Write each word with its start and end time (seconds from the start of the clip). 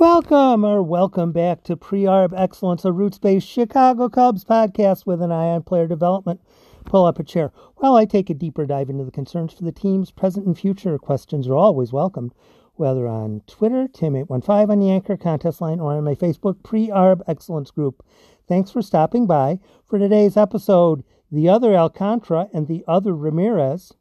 Welcome 0.00 0.64
or 0.64 0.82
welcome 0.82 1.30
back 1.30 1.62
to 1.64 1.76
Pre-Arb 1.76 2.32
Excellence, 2.34 2.86
a 2.86 2.90
roots-based 2.90 3.46
Chicago 3.46 4.08
Cubs 4.08 4.46
podcast 4.46 5.04
with 5.04 5.20
an 5.20 5.30
eye 5.30 5.48
on 5.48 5.62
player 5.62 5.86
development. 5.86 6.40
Pull 6.86 7.04
up 7.04 7.18
a 7.18 7.22
chair 7.22 7.52
while 7.76 7.96
I 7.96 8.06
take 8.06 8.30
a 8.30 8.34
deeper 8.34 8.64
dive 8.64 8.88
into 8.88 9.04
the 9.04 9.10
concerns 9.10 9.52
for 9.52 9.62
the 9.62 9.72
team's 9.72 10.10
present 10.10 10.46
and 10.46 10.58
future. 10.58 10.96
Questions 10.96 11.46
are 11.48 11.54
always 11.54 11.92
welcomed, 11.92 12.32
whether 12.76 13.06
on 13.06 13.42
Twitter, 13.46 13.88
Tim815 13.88 14.70
on 14.70 14.80
the 14.80 14.90
Anchor 14.90 15.18
contest 15.18 15.60
line, 15.60 15.80
or 15.80 15.92
on 15.92 16.02
my 16.02 16.14
Facebook 16.14 16.62
Pre-Arb 16.62 17.20
Excellence 17.28 17.70
group. 17.70 18.02
Thanks 18.48 18.70
for 18.70 18.80
stopping 18.80 19.26
by 19.26 19.60
for 19.86 19.98
today's 19.98 20.34
episode, 20.34 21.04
The 21.30 21.50
Other 21.50 21.76
Alcantara 21.76 22.48
and 22.54 22.68
the 22.68 22.84
Other 22.88 23.14
Ramirez, 23.14 23.92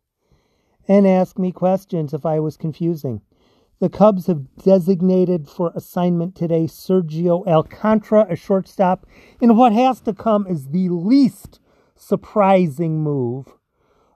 and 0.87 1.05
ask 1.05 1.37
me 1.37 1.51
questions 1.51 2.13
if 2.13 2.25
I 2.25 2.39
was 2.39 2.55
confusing. 2.55 3.19
The 3.79 3.89
Cubs 3.89 4.27
have 4.27 4.57
designated 4.57 5.47
for 5.47 5.71
assignment 5.73 6.35
today 6.35 6.65
Sergio 6.65 7.47
Alcantara, 7.47 8.27
a 8.29 8.35
shortstop, 8.35 9.05
in 9.39 9.55
what 9.55 9.71
has 9.71 10.01
to 10.01 10.13
come 10.13 10.45
as 10.47 10.67
the 10.67 10.89
least 10.89 11.61
surprising 11.95 13.01
move 13.01 13.53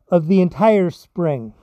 of 0.09 0.27
the 0.27 0.41
entire 0.41 0.89
spring. 0.89 1.53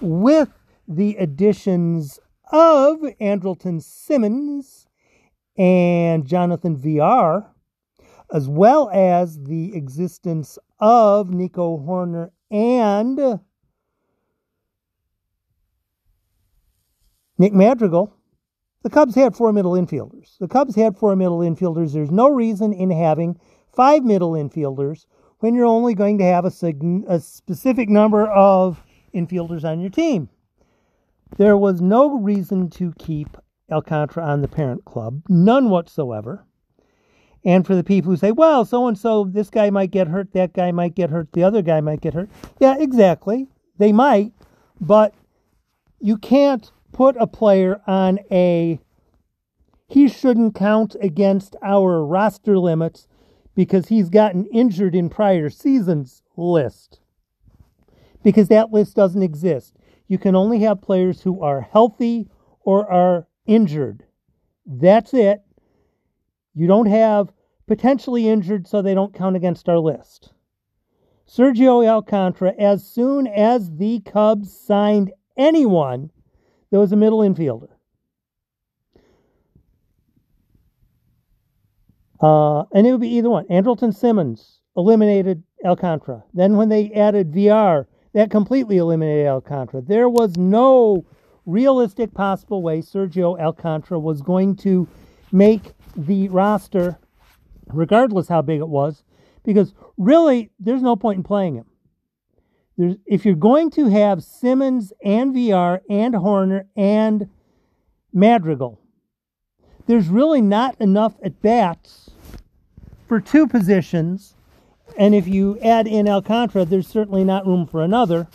With 0.00 0.48
the 0.88 1.16
additions 1.16 2.18
of 2.50 3.00
Andrelton 3.20 3.82
Simmons 3.82 4.88
and 5.58 6.26
Jonathan 6.26 6.74
Villar, 6.74 7.50
as 8.32 8.48
well 8.48 8.88
as 8.94 9.42
the 9.42 9.74
existence 9.74 10.58
of 10.80 11.28
Nico 11.28 11.76
Hoerner 11.76 12.30
and 12.50 13.40
Nick 17.38 17.52
Madrigal, 17.52 18.12
the 18.82 18.90
Cubs 18.90 19.14
had 19.14 19.36
four 19.36 19.52
middle 19.52 19.72
infielders. 19.72 20.38
The 20.38 20.48
Cubs 20.48 20.74
had 20.74 20.96
four 20.96 21.16
middle 21.16 21.40
infielders. 21.40 21.92
There's 21.92 22.10
no 22.10 22.30
reason 22.30 22.72
in 22.72 22.90
having 22.90 23.38
five 23.74 24.04
middle 24.04 24.32
infielders 24.32 25.06
when 25.40 25.54
you're 25.54 25.66
only 25.66 25.94
going 25.94 26.18
to 26.18 26.24
have 26.24 26.44
a, 26.44 26.50
sig- 26.50 27.04
a 27.08 27.20
specific 27.20 27.88
number 27.88 28.26
of 28.26 28.82
infielders 29.14 29.64
on 29.64 29.80
your 29.80 29.90
team. 29.90 30.28
There 31.36 31.56
was 31.56 31.80
no 31.80 32.18
reason 32.18 32.70
to 32.70 32.92
keep 32.98 33.36
Alcantara 33.70 34.24
on 34.24 34.42
the 34.42 34.48
parent 34.48 34.84
club, 34.84 35.22
none 35.28 35.68
whatsoever. 35.68 36.46
And 37.44 37.66
for 37.66 37.74
the 37.74 37.84
people 37.84 38.10
who 38.10 38.16
say, 38.16 38.32
well, 38.32 38.64
so 38.64 38.86
and 38.88 38.98
so, 38.98 39.24
this 39.24 39.50
guy 39.50 39.70
might 39.70 39.90
get 39.90 40.08
hurt, 40.08 40.32
that 40.32 40.52
guy 40.52 40.72
might 40.72 40.94
get 40.94 41.10
hurt, 41.10 41.32
the 41.32 41.44
other 41.44 41.62
guy 41.62 41.80
might 41.80 42.00
get 42.00 42.14
hurt. 42.14 42.30
Yeah, 42.60 42.76
exactly. 42.78 43.46
They 43.78 43.92
might, 43.92 44.32
but 44.80 45.14
you 46.00 46.16
can't 46.16 46.70
put 46.96 47.14
a 47.20 47.26
player 47.26 47.78
on 47.86 48.18
a 48.30 48.80
he 49.86 50.08
shouldn't 50.08 50.54
count 50.54 50.96
against 51.02 51.54
our 51.62 52.02
roster 52.02 52.58
limits 52.58 53.06
because 53.54 53.88
he's 53.88 54.08
gotten 54.08 54.46
injured 54.46 54.94
in 54.94 55.10
prior 55.10 55.50
seasons 55.50 56.22
list. 56.38 57.00
Because 58.24 58.48
that 58.48 58.72
list 58.72 58.96
doesn't 58.96 59.22
exist. 59.22 59.76
You 60.08 60.16
can 60.16 60.34
only 60.34 60.60
have 60.60 60.80
players 60.80 61.20
who 61.20 61.42
are 61.42 61.60
healthy 61.60 62.30
or 62.62 62.90
are 62.90 63.28
injured. 63.44 64.04
That's 64.64 65.12
it. 65.12 65.42
You 66.54 66.66
don't 66.66 66.86
have 66.86 67.30
potentially 67.66 68.26
injured 68.26 68.66
so 68.66 68.80
they 68.80 68.94
don't 68.94 69.14
count 69.14 69.36
against 69.36 69.68
our 69.68 69.78
list. 69.78 70.32
Sergio 71.28 71.86
Alcantara, 71.86 72.54
as 72.58 72.86
soon 72.86 73.26
as 73.26 73.76
the 73.76 74.00
Cubs 74.00 74.58
signed 74.58 75.12
anyone, 75.36 76.10
there 76.70 76.80
was 76.80 76.92
a 76.92 76.96
middle 76.96 77.20
infielder. 77.20 77.68
Uh, 82.20 82.64
and 82.72 82.86
it 82.86 82.92
would 82.92 83.00
be 83.00 83.14
either 83.14 83.30
one. 83.30 83.44
Andrelton 83.46 83.94
Simmons 83.94 84.60
eliminated 84.76 85.42
Alcantara. 85.64 86.24
Then 86.32 86.56
when 86.56 86.68
they 86.68 86.90
added 86.92 87.32
Villar, 87.32 87.88
that 88.14 88.30
completely 88.30 88.78
eliminated 88.78 89.26
Alcantara. 89.26 89.82
There 89.82 90.08
was 90.08 90.36
no 90.36 91.04
realistic 91.44 92.14
possible 92.14 92.62
way 92.62 92.80
Sergio 92.80 93.38
Alcantara 93.38 93.98
was 93.98 94.22
going 94.22 94.56
to 94.56 94.88
make 95.30 95.72
the 95.96 96.28
roster, 96.28 96.98
regardless 97.68 98.28
how 98.28 98.42
big 98.42 98.60
it 98.60 98.68
was, 98.68 99.04
because 99.44 99.74
really 99.96 100.50
there's 100.58 100.82
no 100.82 100.96
point 100.96 101.18
in 101.18 101.22
playing 101.22 101.54
him. 101.56 101.66
There's, 102.76 102.96
if 103.06 103.24
you're 103.24 103.34
going 103.34 103.70
to 103.72 103.88
have 103.88 104.22
Simmons 104.22 104.92
and 105.02 105.32
Villar 105.32 105.82
and 105.88 106.14
Hoerner 106.14 106.66
and 106.76 107.28
Madrigal, 108.12 108.78
there's 109.86 110.08
really 110.08 110.42
not 110.42 110.78
enough 110.80 111.14
at 111.22 111.40
bats 111.40 112.10
for 113.08 113.20
two 113.20 113.46
positions. 113.46 114.34
And 114.98 115.14
if 115.14 115.26
you 115.26 115.58
add 115.60 115.86
in 115.86 116.08
Alcantara, 116.08 116.64
there's 116.64 116.88
certainly 116.88 117.24
not 117.24 117.46
room 117.46 117.66
for 117.66 117.82
another. 117.82 118.28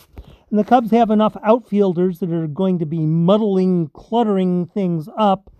And 0.50 0.58
the 0.58 0.64
Cubs 0.64 0.90
have 0.90 1.10
enough 1.10 1.36
outfielders 1.42 2.18
that 2.18 2.30
are 2.32 2.46
going 2.46 2.78
to 2.78 2.86
be 2.86 3.06
muddling, 3.06 3.88
cluttering 3.94 4.66
things 4.66 5.08
up 5.16 5.50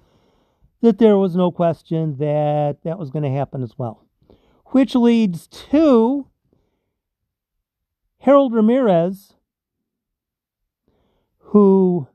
that 0.82 0.99
there 0.99 1.16
was 1.16 1.37
no 1.37 1.50
question 1.50 2.16
that 2.19 2.82
that 2.82 2.99
was 2.99 3.10
going 3.10 3.22
to 3.22 3.31
happen 3.31 3.62
as 3.62 3.78
well. 3.78 4.04
Which 4.66 4.94
leads 4.94 5.47
to 5.47 6.26
Harold 8.22 8.55
Ramirez, 8.55 9.33
who 11.38 12.06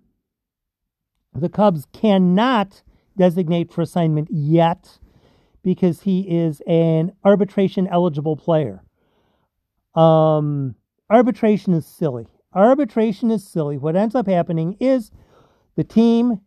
the 1.34 1.50
Cubs 1.50 1.86
cannot 1.92 2.82
designate 3.18 3.74
for 3.74 3.82
assignment 3.82 4.30
yet 4.32 5.00
because 5.64 6.04
he 6.04 6.22
is 6.22 6.62
an 6.66 7.12
arbitration 7.26 7.88
eligible 7.88 8.38
player. 8.38 8.82
Um, 9.96 10.76
arbitration 11.10 11.74
is 11.74 11.86
silly. 11.86 12.28
Arbitration 12.54 13.30
is 13.30 13.46
silly. 13.46 13.78
What 13.78 13.98
ends 13.98 14.16
up 14.16 14.28
happening 14.28 14.78
is 14.80 15.12
the 15.76 15.84
team 15.84 16.40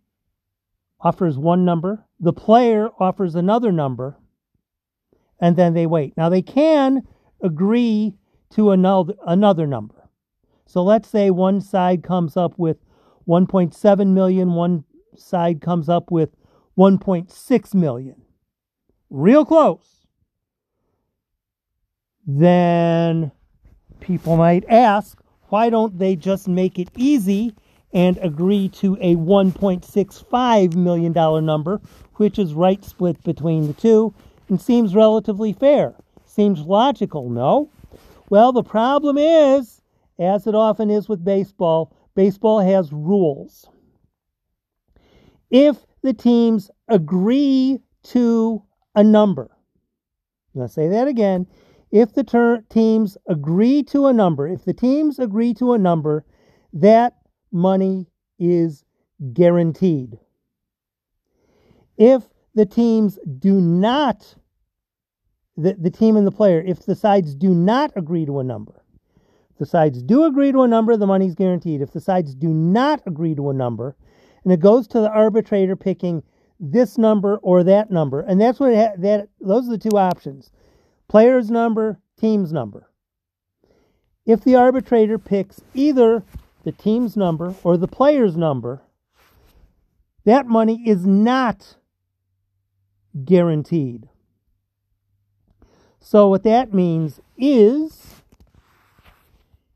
offers 1.03 1.37
one 1.37 1.66
number, 1.66 2.06
the 2.19 2.32
player 2.32 2.88
offers 2.99 3.34
another 3.34 3.72
number, 3.72 4.16
and 5.38 5.54
then 5.54 5.75
they 5.75 5.84
wait. 5.84 6.16
Now 6.16 6.31
they 6.31 6.41
can 6.41 7.03
agree 7.43 8.15
to 8.50 8.71
another, 8.71 9.15
another 9.27 9.66
number. 9.66 10.09
So 10.66 10.83
let's 10.83 11.09
say 11.09 11.31
one 11.31 11.61
side 11.61 12.03
comes 12.03 12.37
up 12.37 12.59
with 12.59 12.78
1.7 13.28 14.06
million, 14.09 14.55
one 14.55 14.84
side 15.16 15.61
comes 15.61 15.88
up 15.88 16.11
with 16.11 16.31
1.6 16.78 17.75
million. 17.75 18.22
Real 19.09 19.44
close. 19.44 20.06
Then 22.27 23.33
people 24.00 24.37
might 24.37 24.65
ask, 24.69 25.21
why 25.49 25.71
don't 25.71 25.99
they 25.99 26.15
just 26.15 26.47
make 26.47 26.78
it 26.78 26.88
easy 26.97 27.55
and 27.93 28.19
agree 28.19 28.69
to 28.69 28.97
a 29.00 29.17
$1.65 29.17 30.77
million 30.77 31.12
number, 31.44 31.81
which 32.15 32.38
is 32.38 32.55
right 32.55 32.84
split 32.84 33.22
between 33.25 33.67
the 33.67 33.72
two 33.72 34.15
and 34.49 34.61
seems 34.61 34.94
relatively 34.94 35.53
fair? 35.53 35.94
Seems 36.25 36.61
logical, 36.61 37.28
no? 37.28 37.69
Well, 38.31 38.53
the 38.53 38.63
problem 38.63 39.19
is, 39.19 39.83
as 40.19 40.47
it 40.47 40.55
often 40.55 40.89
is 40.89 41.09
with 41.09 41.25
baseball, 41.25 41.93
baseball 42.15 42.61
has 42.61 42.93
rules. 42.93 43.69
If 45.51 45.85
the 46.03 46.15
teams 46.15 46.71
agree 46.89 47.81
to 48.05 48.63
a 48.95 49.03
number, 49.03 49.51
to 50.57 50.69
say 50.69 50.89
that 50.89 51.09
again. 51.09 51.47
If 51.91 52.13
the 52.15 52.23
ter- 52.23 52.61
teams 52.69 53.19
agree 53.27 53.83
to 53.85 54.07
a 54.07 54.13
number, 54.13 54.47
if 54.47 54.65
the 54.65 54.75
teams 54.75 55.19
agree 55.19 55.53
to 55.55 55.73
a 55.73 55.79
number, 55.79 56.25
that 56.73 57.15
money 57.51 58.07
is 58.39 58.85
guaranteed. 59.33 60.21
If 61.99 62.29
the 62.55 62.67
teams 62.67 63.19
do 63.38 63.61
not 63.61 64.37
the, 65.62 65.75
the 65.75 65.91
team 65.91 66.17
and 66.17 66.27
the 66.27 66.33
player 66.33 66.62
if 66.67 66.87
the 66.87 66.95
sides 66.95 67.35
do 67.35 67.51
not 67.51 67.93
agree 67.97 68.27
to 68.27 68.41
a 68.41 68.45
number. 68.45 68.83
If 69.51 69.59
the 69.59 69.67
sides 69.67 70.03
do 70.03 70.25
agree 70.25 70.53
to 70.53 70.62
a 70.62 70.69
number, 70.69 70.97
the 70.97 71.07
money's 71.07 71.35
guaranteed. 71.35 71.83
If 71.83 71.93
the 71.93 72.01
sides 72.01 72.35
do 72.35 72.49
not 72.49 73.03
agree 73.07 73.35
to 73.35 73.51
a 73.51 73.55
number, 73.55 73.97
and 74.45 74.53
it 74.53 74.61
goes 74.61 74.87
to 74.89 75.01
the 75.01 75.11
arbitrator 75.11 75.77
picking 75.77 76.23
this 76.59 76.99
number 76.99 77.37
or 77.39 77.62
that 77.65 77.91
number, 77.91 78.21
and 78.21 78.41
that's 78.41 78.61
what 78.61 78.75
ha- 78.75 78.95
that 78.99 79.29
those 79.41 79.69
are 79.69 79.73
the 79.73 79.91
two 79.91 79.99
options: 79.99 80.51
player's 81.09 81.51
number, 81.51 82.01
team's 82.19 82.53
number. 82.53 82.91
If 84.27 84.45
the 84.45 84.55
arbitrator 84.55 85.19
picks 85.19 85.61
either 85.75 86.23
the 86.65 86.73
team's 86.73 87.17
number 87.17 87.55
or 87.62 87.77
the 87.77 87.89
player's 87.89 88.37
number, 88.37 88.83
that 90.25 90.47
money 90.47 90.83
is 90.87 91.07
not 91.07 91.77
guaranteed. 93.25 94.09
So, 96.11 96.27
what 96.27 96.43
that 96.43 96.75
means 96.75 97.21
is 97.39 98.23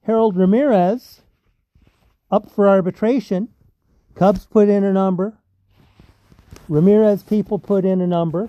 Harold 0.03 0.37
Ramirez 0.37 1.21
up 2.29 2.51
for 2.51 2.69
arbitration. 2.69 3.51
Cubs 4.17 4.45
put 4.45 4.69
in 4.69 4.83
a 4.83 4.93
number. 4.93 5.39
Ramirez 6.69 7.23
people 7.23 7.61
put 7.61 7.85
in 7.85 8.01
a 8.01 8.07
number 8.09 8.49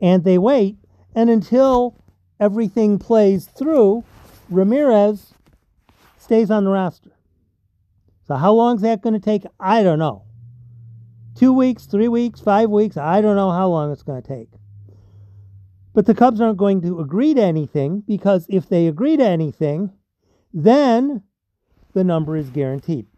and 0.00 0.22
they 0.22 0.38
wait. 0.38 0.76
And 1.16 1.28
until 1.28 1.96
everything 2.38 3.00
plays 3.00 3.46
through, 3.46 4.04
Ramirez 4.48 5.34
stays 6.16 6.48
on 6.48 6.62
the 6.62 6.70
roster. 6.70 7.10
So, 8.28 8.36
how 8.36 8.52
long 8.52 8.76
is 8.76 8.82
that 8.82 9.02
going 9.02 9.14
to 9.14 9.18
take? 9.18 9.42
I 9.58 9.82
don't 9.82 9.98
know. 9.98 10.22
Two 11.34 11.52
weeks, 11.52 11.86
three 11.86 12.06
weeks, 12.06 12.38
five 12.38 12.70
weeks, 12.70 12.96
I 12.96 13.20
don't 13.20 13.34
know 13.34 13.50
how 13.50 13.66
long 13.66 13.90
it's 13.90 14.04
going 14.04 14.22
to 14.22 14.28
take. 14.28 14.57
But 15.98 16.06
the 16.06 16.14
Cubs 16.14 16.40
aren't 16.40 16.58
going 16.58 16.80
to 16.82 17.00
agree 17.00 17.34
to 17.34 17.42
anything 17.42 18.04
because 18.06 18.46
if 18.48 18.68
they 18.68 18.86
agree 18.86 19.16
to 19.16 19.26
anything, 19.26 19.90
then 20.54 21.24
the 21.92 22.04
number 22.04 22.36
is 22.36 22.50
guaranteed. 22.50 23.08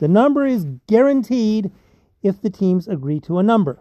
The 0.00 0.08
number 0.08 0.44
is 0.44 0.66
guaranteed 0.88 1.70
if 2.20 2.42
the 2.42 2.50
teams 2.50 2.88
agree 2.88 3.20
to 3.20 3.38
a 3.38 3.44
number. 3.44 3.78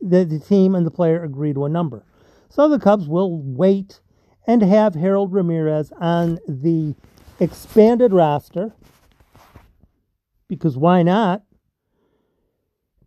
The, 0.00 0.24
the 0.24 0.38
team 0.38 0.74
and 0.74 0.86
the 0.86 0.90
player 0.90 1.22
agree 1.22 1.52
to 1.52 1.66
a 1.66 1.68
number. 1.68 2.06
So 2.48 2.70
the 2.70 2.78
Cubs 2.78 3.06
will 3.06 3.38
wait 3.38 4.00
and 4.46 4.62
have 4.62 4.94
Harold 4.94 5.30
Ramirez 5.30 5.92
on 6.00 6.38
the 6.48 6.94
expanded 7.38 8.14
roster 8.14 8.72
because 10.48 10.78
why 10.78 11.02
not? 11.02 11.42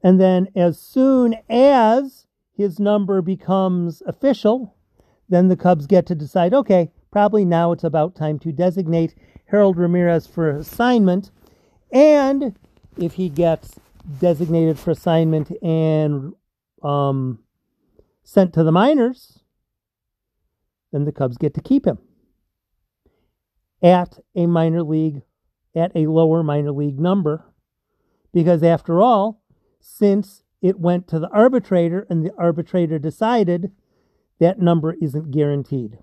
And 0.04 0.22
then 0.22 0.50
as 0.56 0.80
soon 0.80 1.36
as 1.50 2.27
his 2.58 2.80
number 2.80 3.22
becomes 3.22 4.02
official, 4.08 4.76
then 5.30 5.48
the 5.48 5.56
Cubs 5.56 5.86
get 5.86 6.08
to 6.08 6.16
decide 6.16 6.54
okay, 6.54 6.92
probably 7.12 7.46
now 7.46 7.72
it's 7.72 7.84
about 7.84 8.16
time 8.16 8.40
to 8.40 8.52
designate 8.52 9.14
Harold 9.46 9.78
Ramirez 9.78 10.26
for 10.26 10.50
assignment. 10.50 11.30
And 11.92 12.58
if 12.98 13.14
he 13.14 13.30
gets 13.30 13.80
designated 14.20 14.80
for 14.80 14.92
assignment 14.92 15.52
and 15.62 16.34
um, 16.82 17.40
sent 18.24 18.54
to 18.54 18.64
the 18.64 18.72
minors, 18.72 19.40
then 20.92 21.06
the 21.06 21.12
Cubs 21.12 21.38
get 21.38 21.54
to 21.54 21.62
keep 21.62 21.86
him 21.86 22.00
at 23.84 24.18
a 24.36 24.48
minor 24.48 24.82
league, 24.82 25.22
at 25.76 25.92
a 25.96 26.08
lower 26.08 26.42
minor 26.42 26.72
league 26.72 27.00
number. 27.00 27.46
Because 28.34 28.64
after 28.64 29.00
all, 29.00 29.44
since 29.80 30.44
it 30.62 30.80
went 30.80 31.08
to 31.08 31.20
the 31.20 31.30
arbitrator 31.30 32.06
and 32.10 32.26
the 32.26 32.34
arbitrator 32.38 33.00
decided 33.00 33.72
that 34.40 34.60
number 34.60 34.96
isn't 35.02 35.32
guaranteed. 35.32 36.00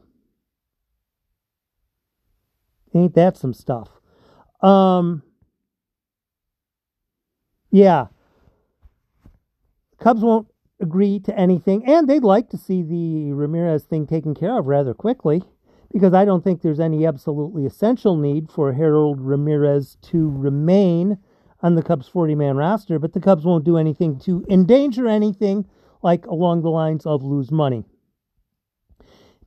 Ain't 2.95 3.15
that 3.15 3.37
some 3.37 3.53
stuff? 3.53 3.89
Um, 4.63 5.23
yeah. 7.71 8.07
Cubs 9.99 10.23
won't 10.23 10.47
agree 10.81 11.19
to 11.21 11.39
anything, 11.39 11.85
and 11.87 12.09
they'd 12.09 12.23
like 12.23 12.49
to 12.51 12.59
see 12.59 12.83
the 12.83 13.33
Ramirez 13.33 13.85
thing 13.85 14.07
taken 14.07 14.35
care 14.35 14.59
of 14.59 14.67
rather 14.67 14.95
quickly 14.95 15.43
because 15.93 16.13
I 16.13 16.25
don't 16.25 16.43
think 16.43 16.61
there's 16.61 16.81
any 16.81 17.07
absolutely 17.07 17.67
essential 17.67 18.17
need 18.17 18.51
for 18.51 18.73
Harold 18.73 19.21
Ramirez 19.21 19.97
to 20.03 20.29
remain 20.29 21.19
on 21.65 21.77
the 21.77 21.83
Cubs 21.83 22.07
40 22.07 22.35
man 22.35 22.59
roster, 22.59 22.99
but 22.99 23.15
the 23.15 23.21
Cubs 23.21 23.47
won't 23.47 23.65
do 23.65 23.79
anything 23.79 24.19
to 24.21 24.45
endanger 24.51 25.09
anything 25.09 25.67
like 26.03 26.27
along 26.27 26.61
the 26.61 26.69
lines 26.69 27.07
of 27.07 27.25
lose 27.25 27.51
money. 27.51 27.87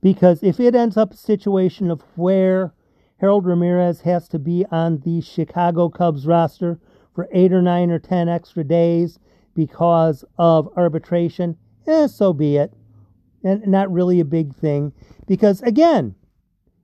Because 0.02 0.42
if 0.42 0.58
it 0.58 0.74
ends 0.74 0.96
up 0.96 1.12
a 1.12 1.16
situation 1.16 1.92
of 1.92 2.02
where 2.16 2.74
Harold 3.18 3.46
Ramirez 3.46 4.00
has 4.00 4.26
to 4.30 4.38
be 4.40 4.66
on 4.72 4.98
the 5.04 5.20
Chicago 5.20 5.88
Cubs 5.88 6.26
roster 6.26 6.80
for 7.14 7.28
eight 7.32 7.52
or 7.52 7.62
nine 7.62 7.88
or 7.88 8.00
ten 8.00 8.28
extra 8.28 8.64
days 8.64 9.20
because 9.54 10.24
of 10.38 10.68
arbitration, 10.76 11.56
eh, 11.86 12.08
so 12.08 12.32
be 12.32 12.56
it. 12.56 12.72
And 13.44 13.64
not 13.68 13.92
really 13.92 14.18
a 14.18 14.24
big 14.24 14.56
thing. 14.56 14.92
Because 15.28 15.62
again, 15.62 16.16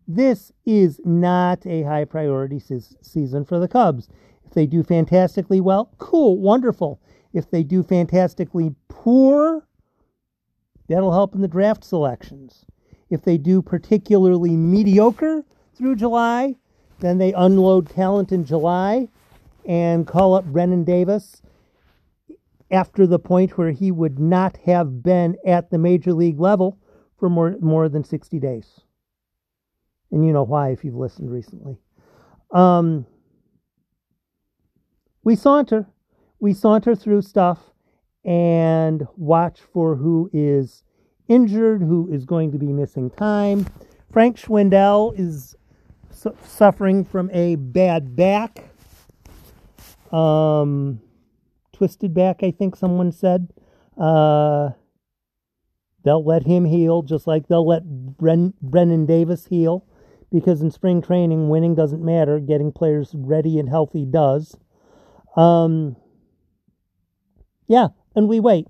this 0.07 0.53
is 0.65 1.01
not 1.05 1.67
a 1.67 1.83
high 1.83 2.05
priority 2.05 2.61
se- 2.61 2.97
season 3.03 3.45
for 3.45 3.59
the 3.59 3.67
Cubs. 3.67 4.09
They 4.55 4.67
do 4.67 4.83
fantastically 4.83 5.61
well, 5.61 5.91
cool, 5.99 6.39
wonderful. 6.39 7.01
If 7.33 7.51
they 7.51 7.63
do 7.63 7.83
fantastically 7.83 8.75
poor, 8.89 9.67
that'll 10.89 11.13
help 11.13 11.35
in 11.35 11.41
the 11.41 11.49
draft 11.49 11.85
selections. 11.85 12.65
If 13.11 13.23
they 13.23 13.37
do 13.37 13.61
particularly 13.61 14.57
mediocre 14.57 15.45
through 15.75 15.97
July, 15.97 16.57
then 17.01 17.19
they 17.19 17.33
unload 17.33 17.91
talent 17.91 18.33
in 18.33 18.45
July 18.45 19.09
and 19.67 20.07
call 20.07 20.35
up 20.35 20.45
Brennen 20.45 20.85
Davis 20.85 21.43
after 22.71 23.07
the 23.07 23.19
point 23.19 23.59
where 23.59 23.73
he 23.73 23.91
would 23.91 24.19
not 24.19 24.57
have 24.59 25.03
been 25.03 25.37
at 25.47 25.71
the 25.71 25.79
major 25.79 26.13
league 26.13 26.41
level 26.41 26.79
for 27.19 27.29
more 27.29 27.57
more 27.61 27.89
than 27.89 28.05
60 28.05 28.39
days. 28.39 28.81
And 30.11 30.25
you 30.25 30.33
know 30.33 30.45
why 30.45 30.71
if 30.71 30.85
you've 30.85 30.95
listened 30.95 31.31
recently. 31.31 31.77
Um, 32.53 33.07
we 35.25 35.35
saunter. 35.35 35.87
We 36.39 36.53
saunter 36.53 36.95
through 36.95 37.23
stuff 37.23 37.59
and 38.25 39.07
watch 39.17 39.61
for 39.73 39.97
who 39.97 40.31
is 40.33 40.85
injured, 41.29 41.81
who 41.83 42.09
is 42.13 42.25
going 42.25 42.53
to 42.53 42.59
be 42.59 42.67
missing 42.67 43.11
time. 43.11 43.67
Frank 44.13 44.37
Schwindel 44.37 45.19
is 45.19 45.57
su- 46.11 46.37
suffering 46.45 47.05
from 47.05 47.31
a 47.33 47.57
bad 47.57 48.15
back. 48.15 48.65
Um, 50.13 51.01
twisted 51.73 52.15
back, 52.15 52.43
I 52.43 52.51
think 52.51 52.77
someone 52.77 53.11
said. 53.11 53.49
Uh, 53.99 54.71
they'll 56.05 56.25
let 56.25 56.45
him 56.45 56.65
heal 56.65 57.03
just 57.03 57.27
like 57.27 57.49
they'll 57.49 57.67
let 57.67 57.85
Bren- 57.85 58.55
Brennen 58.63 59.07
Davis 59.07 59.47
heal 59.47 59.87
because 60.31 60.61
in 60.61 60.71
spring 60.71 61.01
training, 61.01 61.49
winning 61.49 61.75
doesn't 61.75 62.05
matter. 62.05 62.39
Getting 62.39 62.73
players 62.73 63.13
ready 63.15 63.59
and 63.59 63.69
healthy 63.69 64.05
does. 64.05 64.57
Um, 65.37 65.97
yeah, 67.67 67.89
and 68.15 68.29
we 68.29 68.41
wait. 68.41 68.67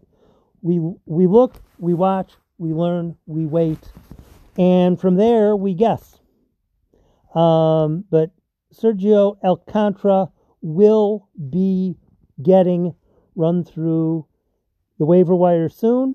We 0.63 0.81
we 1.05 1.27
look, 1.27 1.61
we 1.79 1.95
watch, 1.95 2.33
we 2.59 2.73
learn, 2.73 3.17
we 3.27 3.45
wait, 3.45 3.93
and 4.57 4.99
from 4.99 5.17
there 5.17 5.57
we 5.57 5.75
guess. 5.75 6.19
Um, 7.35 8.05
but 8.11 8.31
Sergio 8.73 9.37
Alcantara 9.43 10.29
will 10.63 11.29
be 11.51 11.97
getting 12.43 12.95
run 13.35 13.65
through 13.65 14.27
the 14.99 15.05
waiver 15.05 15.35
wire 15.35 15.69
soon. 15.69 16.15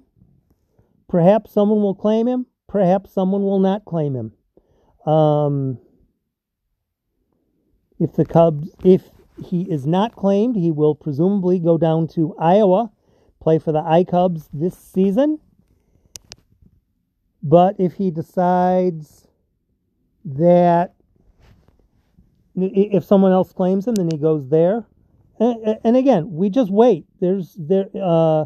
Perhaps 1.07 1.51
someone 1.51 1.81
will 1.81 1.95
claim 1.95 2.27
him. 2.27 2.45
Perhaps 2.67 3.11
someone 3.11 3.41
will 3.41 3.59
not 3.59 3.85
claim 3.85 4.15
him. 4.15 5.11
Um, 5.11 5.79
if 7.99 8.13
the 8.13 8.25
Cubs, 8.25 8.69
if 8.83 9.09
he 9.45 9.61
is 9.63 9.85
not 9.85 10.15
claimed, 10.15 10.55
he 10.55 10.71
will 10.71 10.95
presumably 10.95 11.59
go 11.59 11.77
down 11.77 12.07
to 12.09 12.35
Iowa, 12.39 12.91
play 13.41 13.59
for 13.59 13.71
the 13.71 13.79
I 13.79 14.03
Cubs 14.03 14.49
this 14.53 14.77
season. 14.77 15.39
But 17.41 17.75
if 17.79 17.93
he 17.93 18.11
decides 18.11 19.27
that 20.25 20.93
if 22.55 23.03
someone 23.05 23.31
else 23.31 23.53
claims 23.53 23.87
him, 23.87 23.95
then 23.95 24.09
he 24.11 24.17
goes 24.17 24.49
there. 24.49 24.85
And, 25.39 25.95
again, 25.95 26.33
we 26.33 26.49
just 26.49 26.69
wait. 26.69 27.05
There's 27.21 27.55
there. 27.57 27.85
Uh, 27.95 28.45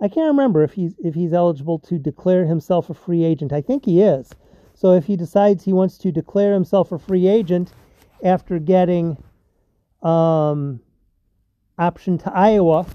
I 0.00 0.08
can't 0.08 0.26
remember 0.26 0.64
if 0.64 0.72
he's 0.72 0.96
if 0.98 1.14
he's 1.14 1.32
eligible 1.32 1.78
to 1.80 1.96
declare 1.96 2.44
himself 2.44 2.90
a 2.90 2.94
free 2.94 3.22
agent. 3.24 3.52
I 3.52 3.60
think 3.60 3.84
he 3.84 4.02
is. 4.02 4.32
So 4.74 4.94
if 4.94 5.04
he 5.04 5.16
decides 5.16 5.64
he 5.64 5.72
wants 5.72 5.96
to 5.98 6.10
declare 6.10 6.54
himself 6.54 6.90
a 6.90 6.98
free 6.98 7.28
agent 7.28 7.72
after 8.24 8.58
getting 8.58 9.16
um, 10.02 10.80
option 11.78 12.18
to 12.18 12.32
Iowa, 12.32 12.86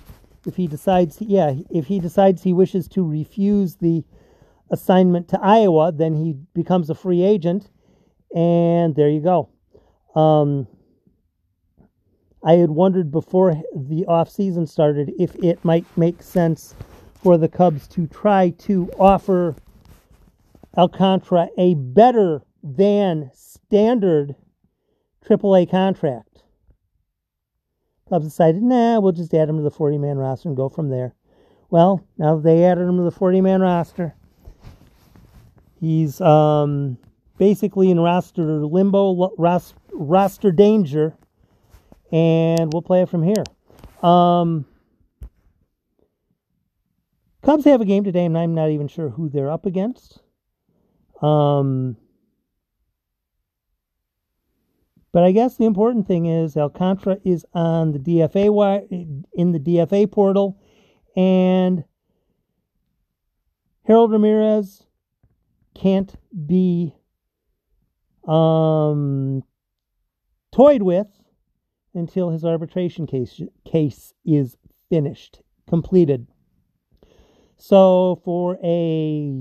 if 0.45 0.55
he 0.55 0.67
decides, 0.67 1.21
yeah, 1.21 1.53
if 1.69 1.87
he 1.87 1.99
decides 1.99 2.43
he 2.43 2.53
wishes 2.53 2.87
to 2.89 3.03
refuse 3.03 3.75
the 3.75 4.03
assignment 4.69 5.27
to 5.29 5.39
Iowa, 5.41 5.91
then 5.91 6.15
he 6.15 6.35
becomes 6.53 6.89
a 6.89 6.95
free 6.95 7.23
agent, 7.23 7.69
and 8.35 8.95
there 8.95 9.09
you 9.09 9.21
go. 9.21 9.49
Um, 10.19 10.67
I 12.43 12.53
had 12.53 12.71
wondered 12.71 13.09
before 13.11 13.53
the 13.75 14.05
off 14.05 14.29
season 14.29 14.67
started 14.67 15.13
if 15.17 15.35
it 15.35 15.63
might 15.63 15.85
make 15.95 16.21
sense 16.21 16.75
for 17.13 17.37
the 17.37 17.47
Cubs 17.47 17.87
to 17.89 18.05
try 18.07 18.49
to 18.49 18.91
offer 18.99 19.55
Alcantara 20.77 21.47
a 21.57 21.75
better 21.75 22.41
than 22.61 23.31
standard 23.33 24.35
AAA 25.25 25.69
contract. 25.71 26.32
Cubs 28.13 28.25
decided, 28.25 28.61
nah, 28.61 28.99
we'll 28.99 29.11
just 29.11 29.33
add 29.33 29.49
him 29.49 29.57
to 29.57 29.63
the 29.63 29.71
40 29.71 29.97
man 29.97 30.19
roster 30.19 30.47
and 30.47 30.55
go 30.55 30.69
from 30.69 30.89
there. 30.89 31.15
Well, 31.71 32.05
now 32.19 32.37
they 32.37 32.63
added 32.63 32.87
him 32.87 32.97
to 32.97 33.03
the 33.03 33.09
40 33.09 33.41
man 33.41 33.59
roster. 33.59 34.13
He's 35.79 36.21
um, 36.21 36.99
basically 37.39 37.89
in 37.89 37.99
roster 37.99 38.43
limbo, 38.43 39.33
roster 39.91 40.51
danger, 40.51 41.15
and 42.11 42.71
we'll 42.71 42.83
play 42.83 43.01
it 43.01 43.09
from 43.09 43.23
here. 43.23 43.43
Um, 44.07 44.65
Cubs 47.41 47.65
have 47.65 47.81
a 47.81 47.85
game 47.85 48.03
today, 48.03 48.25
and 48.25 48.37
I'm 48.37 48.53
not 48.53 48.69
even 48.69 48.87
sure 48.87 49.09
who 49.09 49.27
they're 49.27 49.49
up 49.49 49.65
against. 49.65 50.19
Um, 51.19 51.97
but 55.13 55.23
I 55.23 55.31
guess 55.31 55.55
the 55.57 55.65
important 55.65 56.07
thing 56.07 56.25
is 56.25 56.57
Alcantara 56.57 57.19
is 57.23 57.45
on 57.53 57.91
the 57.91 57.99
DFA 57.99 59.23
in 59.33 59.51
the 59.51 59.59
DFA 59.59 60.11
portal, 60.11 60.59
and 61.15 61.85
Harold 63.85 64.11
Ramirez 64.11 64.83
can't 65.75 66.15
be 66.47 66.95
um, 68.27 69.43
toyed 70.51 70.81
with 70.81 71.07
until 71.93 72.31
his 72.31 72.43
arbitration 72.43 73.05
case 73.05 73.39
case 73.65 74.13
is 74.25 74.57
finished, 74.89 75.41
completed. 75.69 76.25
So 77.57 78.19
for 78.25 78.57
a 78.63 79.31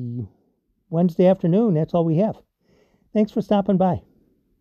Wednesday 0.91 1.27
afternoon, 1.27 1.73
that's 1.73 1.95
all 1.95 2.05
we 2.05 2.19
have. 2.19 2.37
Thanks 3.15 3.33
for 3.33 3.41
stopping 3.41 3.79
by. 3.79 4.03